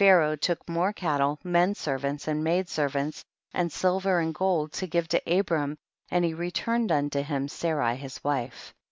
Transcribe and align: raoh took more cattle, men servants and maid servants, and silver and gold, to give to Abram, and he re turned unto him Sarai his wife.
raoh 0.03 0.35
took 0.35 0.67
more 0.67 0.91
cattle, 0.91 1.37
men 1.43 1.75
servants 1.75 2.27
and 2.27 2.43
maid 2.43 2.67
servants, 2.67 3.23
and 3.53 3.71
silver 3.71 4.17
and 4.19 4.33
gold, 4.33 4.71
to 4.71 4.87
give 4.87 5.07
to 5.07 5.21
Abram, 5.31 5.77
and 6.09 6.25
he 6.25 6.33
re 6.33 6.49
turned 6.49 6.91
unto 6.91 7.21
him 7.21 7.47
Sarai 7.47 7.97
his 7.97 8.19
wife. 8.23 8.73